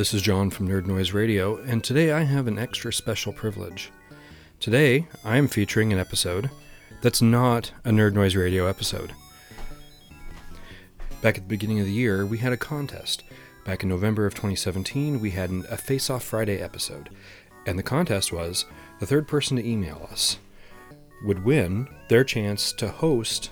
This 0.00 0.14
is 0.14 0.22
John 0.22 0.48
from 0.48 0.66
Nerd 0.66 0.86
Noise 0.86 1.12
Radio, 1.12 1.58
and 1.58 1.84
today 1.84 2.10
I 2.10 2.22
have 2.22 2.46
an 2.46 2.58
extra 2.58 2.90
special 2.90 3.34
privilege. 3.34 3.90
Today, 4.58 5.06
I 5.26 5.36
am 5.36 5.46
featuring 5.46 5.92
an 5.92 5.98
episode 5.98 6.48
that's 7.02 7.20
not 7.20 7.72
a 7.84 7.90
Nerd 7.90 8.14
Noise 8.14 8.34
Radio 8.34 8.66
episode. 8.66 9.12
Back 11.20 11.36
at 11.36 11.42
the 11.42 11.54
beginning 11.54 11.80
of 11.80 11.84
the 11.84 11.92
year, 11.92 12.24
we 12.24 12.38
had 12.38 12.50
a 12.50 12.56
contest. 12.56 13.24
Back 13.66 13.82
in 13.82 13.90
November 13.90 14.24
of 14.24 14.32
2017, 14.32 15.20
we 15.20 15.32
had 15.32 15.50
an, 15.50 15.66
a 15.68 15.76
Face 15.76 16.08
Off 16.08 16.24
Friday 16.24 16.62
episode, 16.62 17.10
and 17.66 17.78
the 17.78 17.82
contest 17.82 18.32
was 18.32 18.64
the 19.00 19.06
third 19.06 19.28
person 19.28 19.58
to 19.58 19.68
email 19.68 20.08
us 20.10 20.38
would 21.26 21.44
win 21.44 21.86
their 22.08 22.24
chance 22.24 22.72
to 22.72 22.88
host 22.88 23.50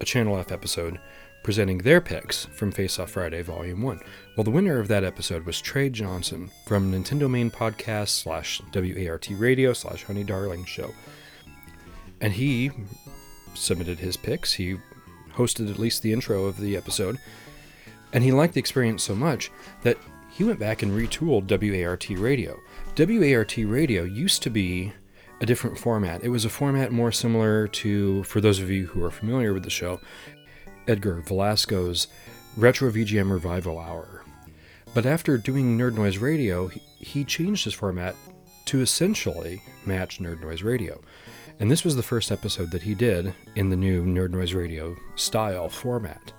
a 0.00 0.06
Channel 0.06 0.38
F 0.38 0.50
episode 0.50 0.98
presenting 1.46 1.78
their 1.78 2.00
picks 2.00 2.46
from 2.46 2.72
Face 2.72 2.98
Off 2.98 3.10
Friday 3.10 3.40
Volume 3.40 3.80
1. 3.80 4.00
Well, 4.36 4.42
the 4.42 4.50
winner 4.50 4.80
of 4.80 4.88
that 4.88 5.04
episode 5.04 5.46
was 5.46 5.60
Trey 5.60 5.88
Johnson 5.88 6.50
from 6.66 6.90
Nintendo 6.90 7.30
Main 7.30 7.52
Podcast 7.52 8.08
slash 8.08 8.60
WART 8.74 9.28
Radio 9.30 9.72
slash 9.72 10.02
Honey 10.02 10.24
Darling 10.24 10.64
Show. 10.64 10.92
And 12.20 12.32
he 12.32 12.72
submitted 13.54 14.00
his 14.00 14.16
picks. 14.16 14.54
He 14.54 14.78
hosted 15.34 15.70
at 15.70 15.78
least 15.78 16.02
the 16.02 16.12
intro 16.12 16.46
of 16.46 16.58
the 16.58 16.76
episode. 16.76 17.16
And 18.12 18.24
he 18.24 18.32
liked 18.32 18.54
the 18.54 18.60
experience 18.60 19.04
so 19.04 19.14
much 19.14 19.52
that 19.84 19.98
he 20.32 20.42
went 20.42 20.58
back 20.58 20.82
and 20.82 20.90
retooled 20.90 21.48
WART 21.48 22.08
Radio. 22.18 22.58
WART 22.98 23.56
Radio 23.56 24.02
used 24.02 24.42
to 24.42 24.50
be 24.50 24.92
a 25.40 25.46
different 25.46 25.78
format. 25.78 26.24
It 26.24 26.30
was 26.30 26.44
a 26.44 26.50
format 26.50 26.90
more 26.90 27.12
similar 27.12 27.68
to, 27.68 28.22
for 28.24 28.40
those 28.40 28.58
of 28.58 28.68
you 28.68 28.86
who 28.86 29.04
are 29.04 29.10
familiar 29.10 29.52
with 29.52 29.64
the 29.64 29.70
show, 29.70 30.00
Edgar 30.88 31.20
Velasco's 31.20 32.06
Retro 32.56 32.90
VGM 32.90 33.30
Revival 33.30 33.78
Hour. 33.78 34.24
But 34.94 35.06
after 35.06 35.36
doing 35.36 35.76
Nerd 35.76 35.94
Noise 35.94 36.18
Radio, 36.18 36.68
he 36.98 37.24
changed 37.24 37.64
his 37.64 37.74
format 37.74 38.14
to 38.66 38.80
essentially 38.80 39.62
match 39.84 40.18
Nerd 40.18 40.40
Noise 40.40 40.62
Radio. 40.62 41.00
And 41.58 41.70
this 41.70 41.84
was 41.84 41.96
the 41.96 42.02
first 42.02 42.30
episode 42.30 42.70
that 42.70 42.82
he 42.82 42.94
did 42.94 43.34
in 43.54 43.70
the 43.70 43.76
new 43.76 44.04
Nerd 44.04 44.30
Noise 44.30 44.54
Radio 44.54 44.96
style 45.14 45.68
format. 45.68 46.32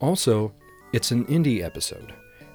Also, 0.00 0.52
it's 0.92 1.10
an 1.10 1.24
indie 1.26 1.62
episode. 1.62 2.12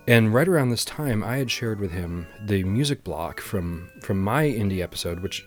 And 0.08 0.34
right 0.34 0.48
around 0.48 0.70
this 0.70 0.86
time, 0.86 1.24
I 1.24 1.38
had 1.38 1.50
shared 1.50 1.80
with 1.80 1.92
him 1.92 2.28
the 2.46 2.64
music 2.64 3.04
block 3.04 3.40
from, 3.40 3.90
from 4.02 4.22
my 4.22 4.44
indie 4.44 4.82
episode, 4.82 5.22
which, 5.22 5.46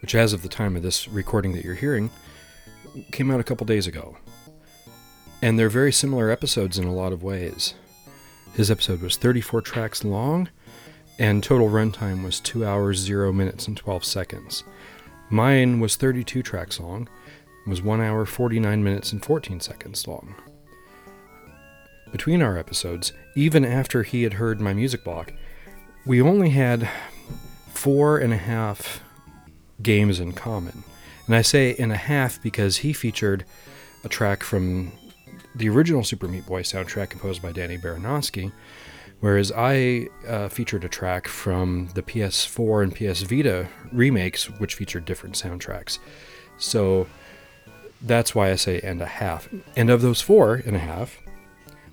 which, 0.00 0.14
as 0.14 0.32
of 0.32 0.42
the 0.42 0.48
time 0.48 0.76
of 0.76 0.82
this 0.82 1.06
recording 1.08 1.52
that 1.52 1.64
you're 1.64 1.74
hearing, 1.74 2.10
came 3.12 3.30
out 3.30 3.40
a 3.40 3.44
couple 3.44 3.66
days 3.66 3.86
ago. 3.86 4.16
And 5.42 5.58
they're 5.58 5.68
very 5.68 5.92
similar 5.92 6.30
episodes 6.30 6.78
in 6.78 6.86
a 6.86 6.94
lot 6.94 7.12
of 7.12 7.22
ways. 7.22 7.74
His 8.54 8.70
episode 8.70 9.02
was 9.02 9.16
34 9.16 9.60
tracks 9.60 10.02
long, 10.02 10.48
and 11.18 11.42
total 11.42 11.68
runtime 11.68 12.24
was 12.24 12.40
2 12.40 12.64
hours, 12.64 12.98
0 12.98 13.32
minutes, 13.32 13.68
and 13.68 13.76
12 13.76 14.04
seconds. 14.04 14.64
Mine 15.28 15.80
was 15.80 15.96
32 15.96 16.42
tracks 16.42 16.80
long, 16.80 17.08
was 17.66 17.82
1 17.82 18.00
hour, 18.00 18.24
49 18.24 18.82
minutes, 18.82 19.12
and 19.12 19.24
14 19.24 19.60
seconds 19.60 20.06
long. 20.06 20.34
Between 22.12 22.40
our 22.40 22.56
episodes, 22.56 23.12
even 23.34 23.64
after 23.64 24.02
he 24.02 24.22
had 24.22 24.34
heard 24.34 24.60
my 24.60 24.72
music 24.72 25.04
block, 25.04 25.32
we 26.06 26.22
only 26.22 26.50
had 26.50 26.88
four 27.74 28.18
and 28.18 28.32
a 28.32 28.38
half 28.38 29.02
games 29.82 30.20
in 30.20 30.32
common. 30.32 30.84
And 31.26 31.34
I 31.34 31.42
say 31.42 31.70
in 31.72 31.90
a 31.90 31.96
half 31.96 32.40
because 32.40 32.78
he 32.78 32.92
featured 32.92 33.44
a 34.04 34.08
track 34.08 34.42
from 34.42 34.92
the 35.56 35.68
original 35.68 36.04
Super 36.04 36.28
Meat 36.28 36.46
Boy 36.46 36.62
soundtrack 36.62 37.10
composed 37.10 37.42
by 37.42 37.52
Danny 37.52 37.78
Baranowski, 37.78 38.52
whereas 39.20 39.50
I 39.52 40.08
uh, 40.28 40.48
featured 40.48 40.84
a 40.84 40.88
track 40.88 41.26
from 41.26 41.88
the 41.94 42.02
PS4 42.02 42.82
and 42.82 42.94
PS 42.94 43.22
Vita 43.22 43.68
remakes, 43.92 44.50
which 44.58 44.74
featured 44.74 45.04
different 45.04 45.34
soundtracks. 45.34 45.98
So 46.58 47.06
that's 48.02 48.34
why 48.34 48.50
I 48.50 48.56
say 48.56 48.80
and 48.80 49.00
a 49.00 49.06
half. 49.06 49.48
And 49.76 49.90
of 49.90 50.02
those 50.02 50.20
four 50.20 50.56
and 50.66 50.76
a 50.76 50.80
half, 50.80 51.20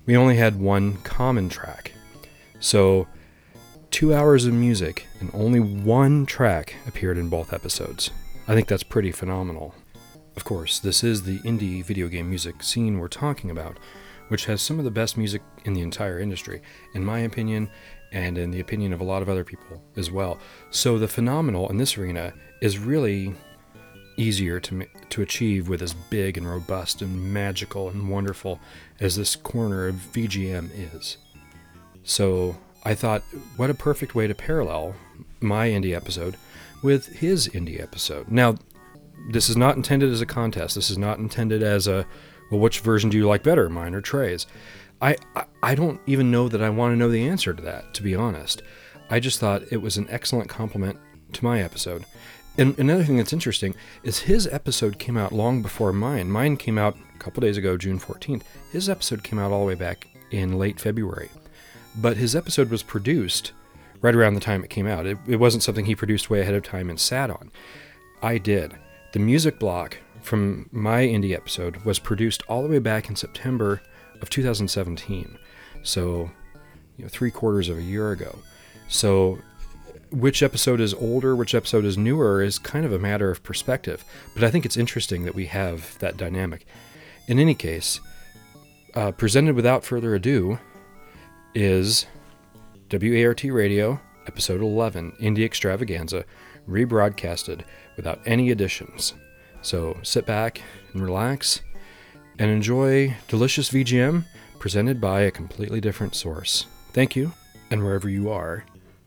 we 0.06 0.16
only 0.16 0.36
had 0.36 0.60
one 0.60 0.98
common 0.98 1.48
track. 1.48 1.92
So 2.60 3.06
two 3.90 4.12
hours 4.14 4.44
of 4.44 4.52
music 4.52 5.06
and 5.20 5.30
only 5.32 5.60
one 5.60 6.26
track 6.26 6.76
appeared 6.86 7.16
in 7.16 7.28
both 7.28 7.52
episodes. 7.52 8.10
I 8.46 8.54
think 8.54 8.68
that's 8.68 8.82
pretty 8.82 9.12
phenomenal. 9.12 9.74
Of 10.36 10.44
course, 10.44 10.78
this 10.78 11.04
is 11.04 11.22
the 11.22 11.38
indie 11.40 11.84
video 11.84 12.08
game 12.08 12.28
music 12.28 12.62
scene 12.62 12.98
we're 12.98 13.08
talking 13.08 13.50
about, 13.50 13.78
which 14.28 14.46
has 14.46 14.60
some 14.60 14.78
of 14.78 14.84
the 14.84 14.90
best 14.90 15.16
music 15.16 15.42
in 15.64 15.74
the 15.74 15.80
entire 15.80 16.18
industry, 16.18 16.60
in 16.94 17.04
my 17.04 17.20
opinion, 17.20 17.70
and 18.12 18.36
in 18.36 18.50
the 18.50 18.60
opinion 18.60 18.92
of 18.92 19.00
a 19.00 19.04
lot 19.04 19.22
of 19.22 19.28
other 19.28 19.44
people 19.44 19.82
as 19.96 20.10
well. 20.10 20.38
So 20.70 20.98
the 20.98 21.08
phenomenal 21.08 21.68
in 21.68 21.76
this 21.76 21.96
arena 21.96 22.32
is 22.60 22.78
really 22.78 23.34
easier 24.16 24.60
to 24.60 24.86
to 25.10 25.22
achieve 25.22 25.68
with 25.68 25.82
as 25.82 25.94
big 25.94 26.36
and 26.38 26.48
robust 26.48 27.02
and 27.02 27.32
magical 27.32 27.88
and 27.88 28.08
wonderful 28.08 28.60
as 29.00 29.16
this 29.16 29.36
corner 29.36 29.88
of 29.88 29.96
VGM 29.96 30.70
is. 30.94 31.16
So 32.04 32.56
I 32.84 32.94
thought, 32.94 33.22
what 33.56 33.70
a 33.70 33.74
perfect 33.74 34.14
way 34.14 34.26
to 34.26 34.34
parallel 34.34 34.94
my 35.40 35.68
indie 35.68 35.94
episode 35.94 36.36
with 36.82 37.06
his 37.16 37.48
indie 37.48 37.82
episode. 37.82 38.30
Now, 38.30 38.56
this 39.28 39.48
is 39.48 39.56
not 39.56 39.76
intended 39.76 40.12
as 40.12 40.20
a 40.20 40.26
contest. 40.26 40.74
This 40.74 40.90
is 40.90 40.98
not 40.98 41.18
intended 41.18 41.62
as 41.62 41.86
a, 41.86 42.06
well, 42.50 42.60
which 42.60 42.80
version 42.80 43.10
do 43.10 43.16
you 43.16 43.26
like 43.26 43.42
better, 43.42 43.68
mine 43.68 43.94
or 43.94 44.00
Trey's? 44.00 44.46
I, 45.00 45.16
I, 45.34 45.44
I 45.62 45.74
don't 45.74 46.00
even 46.06 46.30
know 46.30 46.48
that 46.48 46.62
I 46.62 46.70
want 46.70 46.92
to 46.92 46.96
know 46.96 47.10
the 47.10 47.26
answer 47.26 47.52
to 47.52 47.62
that, 47.62 47.94
to 47.94 48.02
be 48.02 48.14
honest. 48.14 48.62
I 49.10 49.20
just 49.20 49.40
thought 49.40 49.62
it 49.70 49.82
was 49.82 49.96
an 49.96 50.06
excellent 50.10 50.48
complement 50.48 50.98
to 51.32 51.44
my 51.44 51.62
episode. 51.62 52.04
And 52.56 52.78
another 52.78 53.04
thing 53.04 53.16
that's 53.16 53.32
interesting 53.32 53.74
is 54.02 54.20
his 54.20 54.46
episode 54.46 54.98
came 54.98 55.16
out 55.16 55.32
long 55.32 55.60
before 55.60 55.92
mine. 55.92 56.30
Mine 56.30 56.56
came 56.56 56.78
out 56.78 56.96
a 57.14 57.18
couple 57.18 57.40
days 57.40 57.56
ago, 57.56 57.76
June 57.76 57.98
14th. 57.98 58.42
His 58.70 58.88
episode 58.88 59.24
came 59.24 59.38
out 59.38 59.50
all 59.50 59.60
the 59.60 59.66
way 59.66 59.74
back 59.74 60.08
in 60.30 60.58
late 60.58 60.78
February. 60.78 61.30
But 61.96 62.16
his 62.16 62.36
episode 62.36 62.70
was 62.70 62.82
produced 62.82 63.52
right 64.00 64.14
around 64.14 64.34
the 64.34 64.40
time 64.40 64.62
it 64.62 64.70
came 64.70 64.86
out. 64.86 65.06
It, 65.06 65.18
it 65.26 65.36
wasn't 65.36 65.62
something 65.62 65.86
he 65.86 65.96
produced 65.96 66.30
way 66.30 66.40
ahead 66.40 66.54
of 66.54 66.62
time 66.62 66.90
and 66.90 67.00
sat 67.00 67.30
on. 67.30 67.50
I 68.22 68.38
did. 68.38 68.74
The 69.14 69.20
music 69.20 69.60
block 69.60 69.98
from 70.22 70.68
my 70.72 71.02
indie 71.02 71.36
episode 71.36 71.76
was 71.84 72.00
produced 72.00 72.42
all 72.48 72.64
the 72.64 72.68
way 72.68 72.80
back 72.80 73.08
in 73.08 73.14
September 73.14 73.80
of 74.20 74.28
2017. 74.28 75.38
So, 75.84 76.32
you 76.96 77.04
know, 77.04 77.08
three 77.08 77.30
quarters 77.30 77.68
of 77.68 77.78
a 77.78 77.82
year 77.82 78.10
ago. 78.10 78.36
So, 78.88 79.38
which 80.10 80.42
episode 80.42 80.80
is 80.80 80.94
older, 80.94 81.36
which 81.36 81.54
episode 81.54 81.84
is 81.84 81.96
newer 81.96 82.42
is 82.42 82.58
kind 82.58 82.84
of 82.84 82.92
a 82.92 82.98
matter 82.98 83.30
of 83.30 83.44
perspective. 83.44 84.04
But 84.34 84.42
I 84.42 84.50
think 84.50 84.64
it's 84.64 84.76
interesting 84.76 85.24
that 85.26 85.36
we 85.36 85.46
have 85.46 85.96
that 86.00 86.16
dynamic. 86.16 86.66
In 87.28 87.38
any 87.38 87.54
case, 87.54 88.00
uh, 88.94 89.12
presented 89.12 89.54
without 89.54 89.84
further 89.84 90.16
ado 90.16 90.58
is 91.54 92.06
WART 92.90 93.44
Radio, 93.44 94.00
episode 94.26 94.60
11, 94.60 95.12
Indie 95.20 95.44
Extravaganza, 95.44 96.24
rebroadcasted 96.68 97.62
without 97.96 98.20
any 98.26 98.50
additions. 98.50 99.14
So 99.62 99.98
sit 100.02 100.26
back 100.26 100.60
and 100.92 101.02
relax 101.02 101.60
and 102.38 102.50
enjoy 102.50 103.16
delicious 103.28 103.70
VGM 103.70 104.24
presented 104.58 105.00
by 105.00 105.22
a 105.22 105.30
completely 105.30 105.80
different 105.80 106.14
source. 106.14 106.66
Thank 106.92 107.16
you, 107.16 107.32
and 107.70 107.82
wherever 107.82 108.08
you 108.08 108.30
are, 108.30 108.64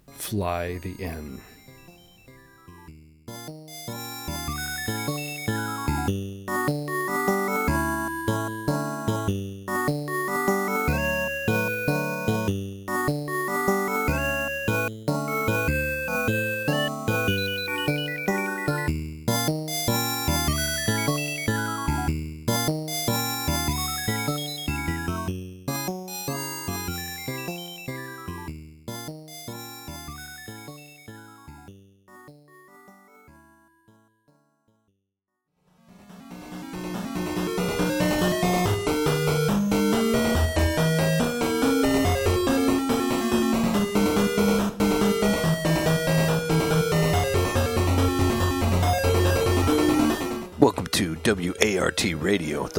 fly 0.07 0.77
the 0.79 0.95
N. 1.03 1.39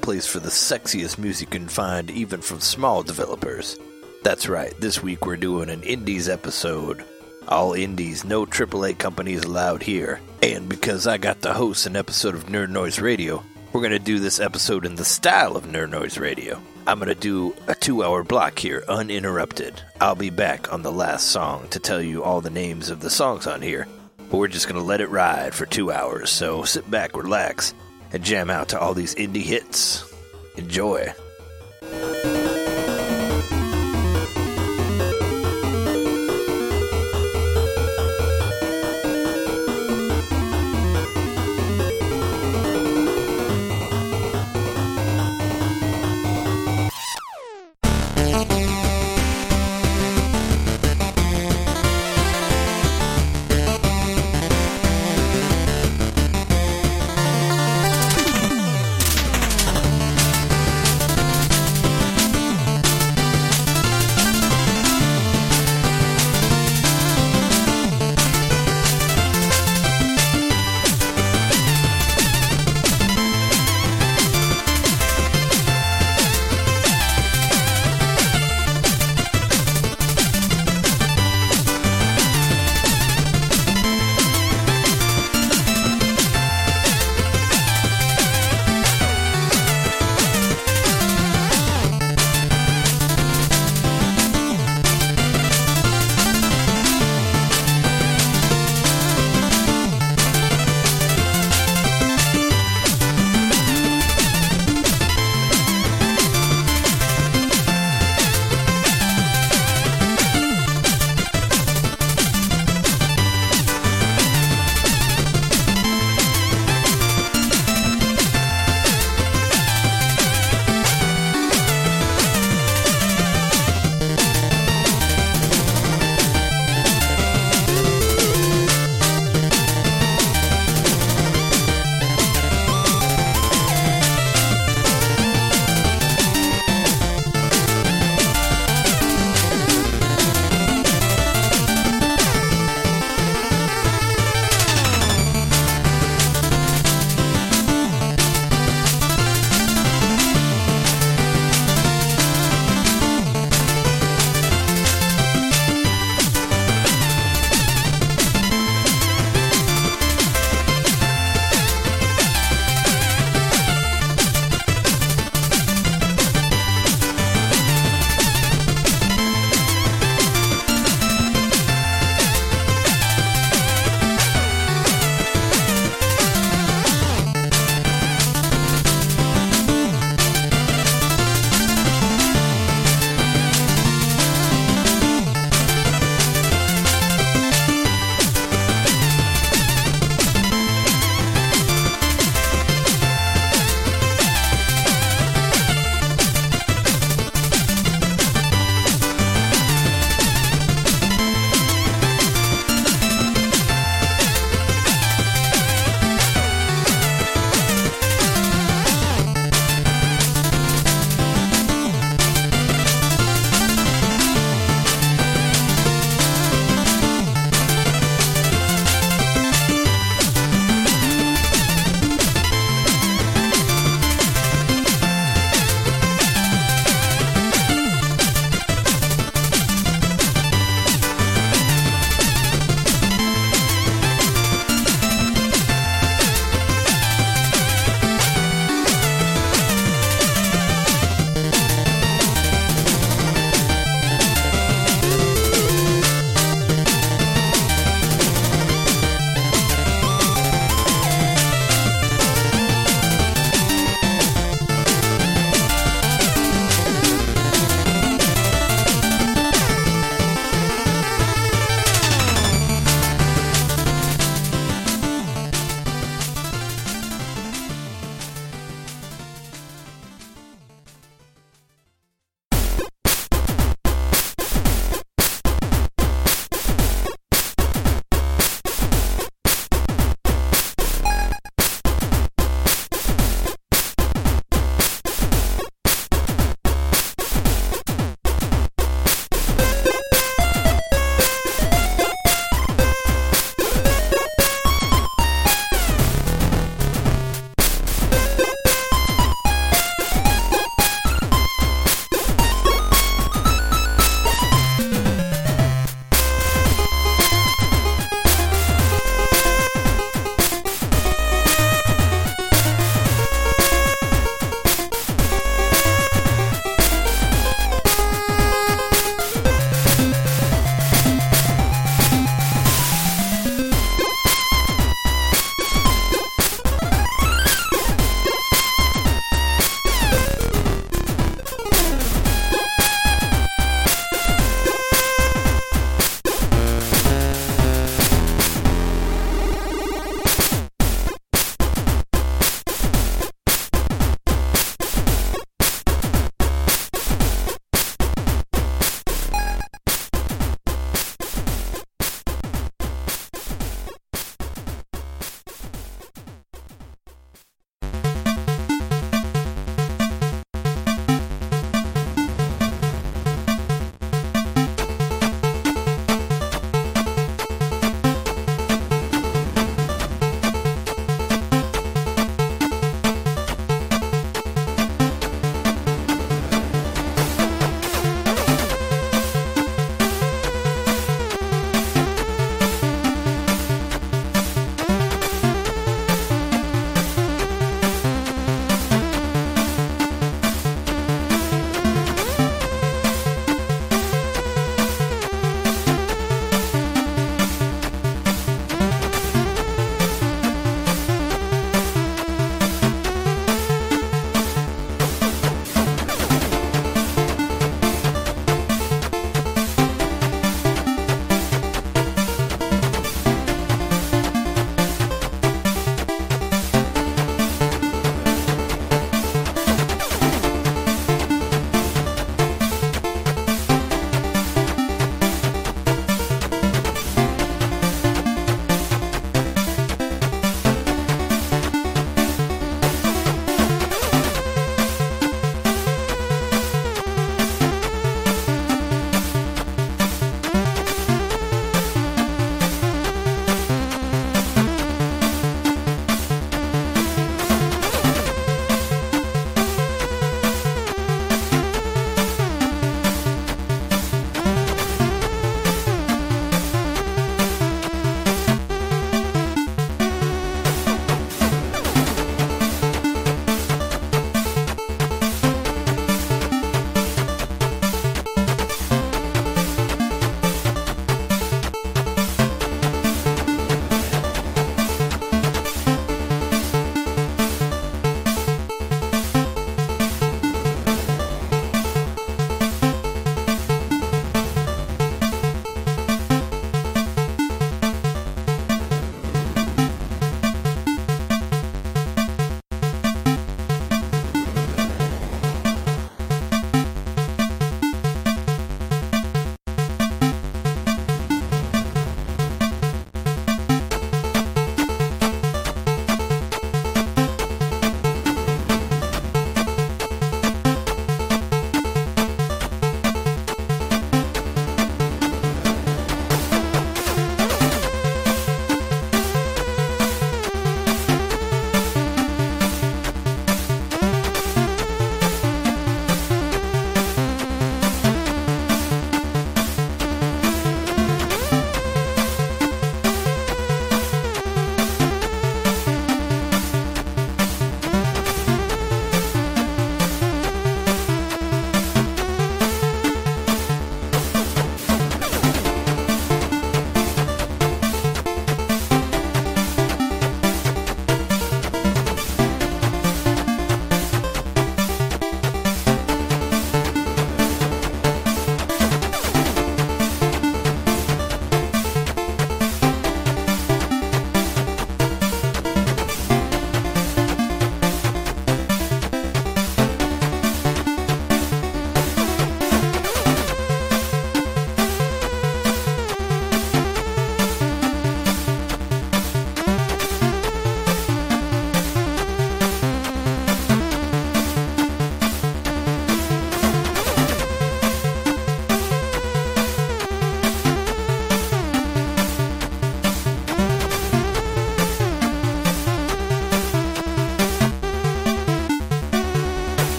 place 0.00 0.26
for 0.26 0.40
the 0.40 0.48
sexiest 0.48 1.18
music 1.18 1.52
you 1.52 1.60
can 1.60 1.68
find 1.68 2.10
even 2.10 2.40
from 2.40 2.60
small 2.60 3.02
developers. 3.02 3.78
That's 4.22 4.48
right, 4.48 4.74
this 4.80 5.02
week 5.02 5.26
we're 5.26 5.36
doing 5.36 5.70
an 5.70 5.82
Indies 5.82 6.28
episode. 6.28 7.04
All 7.48 7.72
Indies, 7.72 8.24
no 8.24 8.46
AAA 8.46 8.98
companies 8.98 9.44
allowed 9.44 9.82
here. 9.82 10.20
And 10.42 10.68
because 10.68 11.06
I 11.06 11.18
got 11.18 11.42
to 11.42 11.52
host 11.52 11.86
an 11.86 11.96
episode 11.96 12.34
of 12.34 12.46
Nerd 12.46 12.70
Noise 12.70 13.00
Radio, 13.00 13.42
we're 13.72 13.80
going 13.80 13.92
to 13.92 13.98
do 13.98 14.18
this 14.18 14.40
episode 14.40 14.84
in 14.84 14.96
the 14.96 15.04
style 15.04 15.56
of 15.56 15.64
Nerd 15.64 15.90
Noise 15.90 16.18
Radio. 16.18 16.60
I'm 16.86 16.98
going 16.98 17.08
to 17.08 17.14
do 17.14 17.54
a 17.66 17.74
two 17.74 18.02
hour 18.02 18.24
block 18.24 18.58
here, 18.58 18.82
uninterrupted. 18.88 19.80
I'll 20.00 20.14
be 20.14 20.30
back 20.30 20.72
on 20.72 20.82
the 20.82 20.92
last 20.92 21.28
song 21.28 21.68
to 21.68 21.78
tell 21.78 22.02
you 22.02 22.22
all 22.22 22.40
the 22.40 22.50
names 22.50 22.90
of 22.90 23.00
the 23.00 23.10
songs 23.10 23.46
on 23.46 23.62
here, 23.62 23.86
but 24.30 24.38
we're 24.38 24.48
just 24.48 24.66
going 24.66 24.80
to 24.80 24.86
let 24.86 25.00
it 25.00 25.08
ride 25.10 25.54
for 25.54 25.66
two 25.66 25.92
hours, 25.92 26.30
so 26.30 26.64
sit 26.64 26.90
back, 26.90 27.16
relax, 27.16 27.74
and 28.12 28.22
jam 28.22 28.50
out 28.50 28.68
to 28.70 28.78
all 28.78 28.94
these 28.94 29.14
indie 29.14 29.42
hits. 29.42 30.04
Enjoy. 30.56 31.12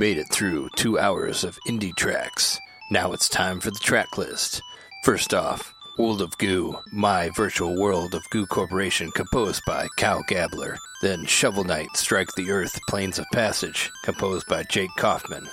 Made 0.00 0.16
it 0.16 0.32
through 0.32 0.70
two 0.76 0.98
hours 0.98 1.44
of 1.44 1.58
indie 1.68 1.94
tracks. 1.94 2.58
Now 2.90 3.12
it's 3.12 3.28
time 3.28 3.60
for 3.60 3.70
the 3.70 3.78
track 3.78 4.16
list. 4.16 4.62
First 5.04 5.34
off, 5.34 5.74
World 5.98 6.22
of 6.22 6.38
Goo, 6.38 6.78
My 6.90 7.28
Virtual 7.36 7.78
World 7.78 8.14
of 8.14 8.24
Goo 8.30 8.46
Corporation, 8.46 9.10
composed 9.10 9.60
by 9.66 9.88
Kyle 9.98 10.22
Gabler. 10.26 10.78
Then 11.02 11.26
Shovel 11.26 11.64
Knight, 11.64 11.94
Strike 11.96 12.32
the 12.34 12.50
Earth, 12.50 12.80
Plains 12.88 13.18
of 13.18 13.26
Passage, 13.34 13.90
composed 14.02 14.46
by 14.46 14.62
Jake 14.62 14.88
Kaufman. 14.96 15.46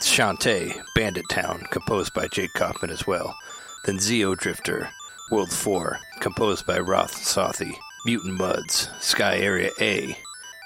Shantae, 0.00 0.82
Bandit 0.94 1.28
Town, 1.28 1.62
composed 1.70 2.14
by 2.14 2.28
Jake 2.28 2.54
Kaufman 2.54 2.90
as 2.90 3.06
well. 3.06 3.36
Then 3.84 3.98
Xeodrifter, 3.98 4.88
World 5.30 5.52
4, 5.52 5.98
composed 6.20 6.66
by 6.66 6.78
Roth 6.78 7.12
Sothi. 7.12 7.74
Mutant 8.06 8.40
Mudds, 8.40 8.88
Sky 9.02 9.36
Area 9.36 9.70
A, 9.82 10.16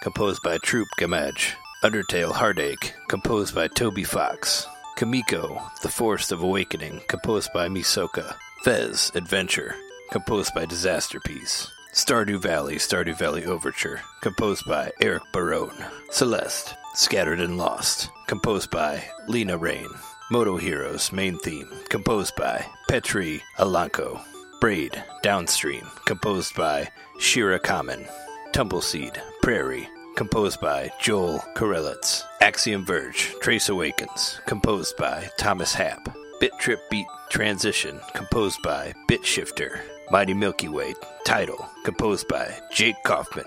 composed 0.01 0.45
by 0.45 0.59
Troupe 0.59 0.87
Gammage. 0.97 1.57
Undertale 1.87 2.33
Heartache, 2.33 2.95
composed 3.07 3.55
by 3.55 3.69
Toby 3.69 4.03
Fox. 4.03 4.67
Kamiko, 4.97 5.63
The 5.83 5.89
Forest 5.89 6.33
of 6.33 6.43
Awakening, 6.43 7.01
composed 7.07 7.53
by 7.55 7.69
Misoka. 7.69 8.35
Fez, 8.65 9.13
Adventure, 9.15 9.77
composed 10.11 10.53
by 10.53 10.67
Disasterpeace. 10.67 11.71
Stardew 11.93 12.43
Valley, 12.43 12.75
Stardew 12.75 13.17
Valley 13.17 13.45
Overture, 13.45 14.01
composed 14.21 14.65
by 14.67 14.91
Eric 15.01 15.23
Barone. 15.33 15.87
Celeste, 16.11 16.75
Scattered 16.95 17.41
and 17.41 17.57
Lost, 17.57 18.11
composed 18.27 18.73
by 18.73 19.05
Lena 19.29 19.57
Raine. 19.57 19.95
Moto 20.33 20.57
Heroes, 20.57 21.13
main 21.13 21.39
theme, 21.39 21.71
composed 21.89 22.35
by 22.35 22.67
Petri 22.89 23.41
Alanko. 23.61 24.21
Braid, 24.61 25.05
Downstream, 25.23 25.87
composed 26.05 26.57
by 26.57 26.89
Shira 27.21 27.61
Kammen. 27.61 28.11
TumbleSeed, 28.53 29.21
Prairie, 29.41 29.89
composed 30.17 30.61
by 30.61 30.91
Joel 30.99 31.45
Corelitz. 31.55 32.25
Axiom 32.41 32.85
Verge, 32.85 33.35
Trace 33.41 33.69
Awakens, 33.69 34.41
composed 34.47 34.97
by 34.97 35.29
Thomas 35.37 35.75
Happ. 35.75 36.09
Bit 36.41 36.53
Trip 36.59 36.81
Beat 36.91 37.07
Transition, 37.31 38.01
composed 38.15 38.61
by 38.63 38.95
Bit 39.09 39.25
Shifter. 39.25 39.81
Mighty 40.11 40.33
Milky 40.33 40.69
Way, 40.69 40.95
title, 41.27 41.69
composed 41.85 42.29
by 42.29 42.49
Jake 42.73 42.97
Kaufman. 43.05 43.45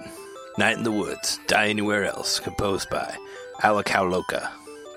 Night 0.57 0.77
in 0.77 0.83
the 0.83 0.91
Woods, 0.91 1.39
Die 1.47 1.67
Anywhere 1.67 2.05
Else, 2.05 2.39
composed 2.39 2.89
by 2.89 3.15
Alec 3.63 3.87
Holowka. 3.87 4.49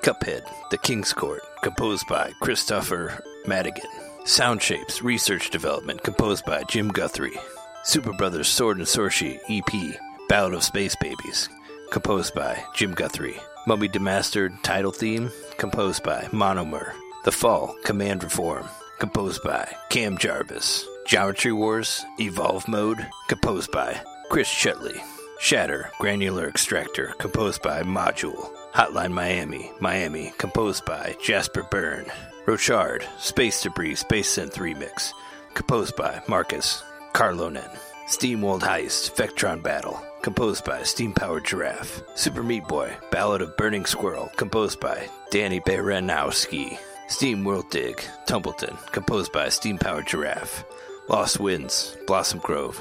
Cuphead, 0.03 0.43
The 0.71 0.79
King's 0.79 1.13
Court, 1.13 1.43
composed 1.63 2.07
by 2.09 2.33
Kristofer 2.43 3.19
Maddigan. 3.47 3.89
Sound 4.27 4.61
Shapes, 4.61 5.03
Research 5.03 5.51
Development, 5.51 6.03
composed 6.03 6.45
by 6.45 6.65
Jim 6.65 6.89
Guthrie. 6.89 7.39
Superbrothers 7.85 8.47
Sword 8.47 8.79
and 8.79 8.87
Sworcery 8.87 9.39
EP, 9.49 9.97
Ballad 10.29 10.55
of 10.55 10.65
Space 10.65 10.97
Babies, 10.97 11.49
composed 11.93 12.35
by 12.35 12.65
Jim 12.75 12.95
Guthrie. 12.95 13.39
Mummy 13.67 13.87
Demastered 13.87 14.61
title 14.63 14.93
theme, 14.93 15.31
composed 15.59 16.03
by 16.03 16.23
Monomer. 16.33 16.93
The 17.25 17.31
Fall, 17.31 17.77
Command 17.85 18.25
Reform, 18.25 18.67
composed 18.99 19.43
by 19.45 19.71
Cam 19.91 20.17
Jarvis. 20.17 20.87
Geometry 21.07 21.53
Wars, 21.53 22.03
Evolve 22.19 22.67
Mode, 22.67 23.07
composed 23.29 23.71
by 23.71 24.01
Chris 24.31 24.51
Chudley. 24.51 25.01
Shatter, 25.39 25.91
Granular 25.99 26.49
Extractor, 26.49 27.15
composed 27.19 27.63
by 27.63 27.83
Module. 27.83 28.51
Hotline 28.73 29.13
Miami, 29.13 29.71
Miami, 29.79 30.33
composed 30.39 30.87
by 30.87 31.15
Jasper 31.23 31.67
Byrne. 31.71 32.07
Rochard, 32.47 33.07
Space 33.19 33.63
Debris, 33.63 33.97
Space 33.97 34.37
Synth 34.37 34.55
Remix, 34.55 35.13
composed 35.55 35.95
by 35.97 36.23
Markus 36.27 36.83
Kaarlonen. 37.13 37.79
Steam 38.09 38.43
World 38.43 38.63
Heist, 38.63 39.15
Vectron 39.15 39.63
Battle, 39.63 40.03
composed 40.23 40.65
by 40.65 40.83
Steam 40.85 41.13
Powered 41.13 41.45
Giraffe. 41.45 42.03
Super 42.15 42.43
Meat 42.43 42.67
Boy, 42.69 42.97
Ballad 43.11 43.43
of 43.43 43.57
Burning 43.57 43.85
Squirrel, 43.85 44.31
composed 44.37 44.81
by 44.81 45.09
Danny 45.31 45.61
Baranowsky. 45.61 46.79
Steam 47.09 47.45
World 47.45 47.69
Dig, 47.71 48.01
Tumbleton, 48.27 48.77
composed 48.93 49.33
by 49.33 49.49
Steam 49.49 49.79
Powered 49.79 50.07
Giraffe. 50.07 50.65
LostWinds, 51.09 52.07
Blossom 52.07 52.39
Grove, 52.39 52.81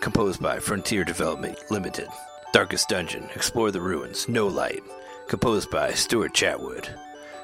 composed 0.00 0.40
by 0.42 0.58
Frontier 0.58 1.02
Development 1.04 1.58
Limited. 1.70 2.08
Darkest 2.52 2.90
Dungeon, 2.90 3.28
Explore 3.34 3.70
the 3.70 3.80
Ruins, 3.80 4.28
No 4.28 4.46
Light, 4.46 4.82
composed 5.26 5.70
by 5.70 5.92
Stuart 5.94 6.34
Chatwood. 6.34 6.88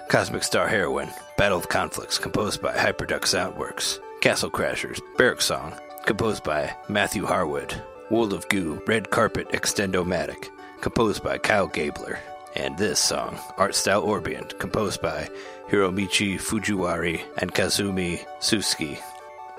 Cosmic 0.08 0.42
Star 0.42 0.68
Heroine, 0.68 1.10
Battle 1.38 1.58
of 1.58 1.68
Conflicts, 1.68 2.18
composed 2.18 2.60
by 2.60 2.74
Hyperduck 2.74 3.22
Soundworks. 3.22 3.98
Castle 4.20 4.50
Crashers, 4.50 5.00
Barrack 5.16 5.40
Song, 5.40 5.74
composed 6.04 6.44
by 6.44 6.74
Matthew 6.88 7.24
Harwood. 7.24 7.74
World 8.10 8.32
of 8.32 8.48
Goo, 8.48 8.82
Red 8.86 9.10
Carpet 9.10 9.48
Extendomatic, 9.50 10.48
composed 10.80 11.22
by 11.22 11.38
Kyle 11.38 11.66
Gabler. 11.66 12.18
And 12.56 12.76
this 12.78 12.98
song, 12.98 13.38
Art 13.56 13.74
Style 13.74 14.02
Orbient, 14.02 14.58
composed 14.58 15.02
by 15.02 15.28
Hiromichi 15.70 16.36
Fujiwari 16.36 17.20
and 17.36 17.54
Kazumi 17.54 18.24
Suski. 18.40 18.98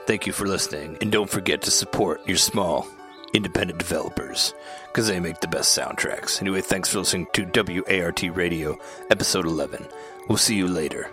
Thank 0.08 0.26
you 0.26 0.34
for 0.34 0.48
listening, 0.48 0.98
and 1.02 1.12
don't 1.12 1.30
forget 1.30 1.62
to 1.62 1.72
support 1.72 2.28
your 2.28 2.38
small, 2.38 2.88
independent 3.34 3.78
developers, 3.78 4.56
because 4.88 5.08
they 5.08 5.20
make 5.20 5.40
the 5.40 5.48
best 5.48 5.78
soundtracks. 5.78 6.42
Anyway, 6.42 6.62
thanks 6.62 6.90
for 6.90 7.00
listening 7.00 7.28
to 7.34 7.46
WART 7.46 8.24
Radio, 8.36 8.78
Episode 9.12 9.46
11. 9.46 9.86
We'll 10.28 10.38
see 10.38 10.56
you 10.56 10.68
later. 10.68 11.10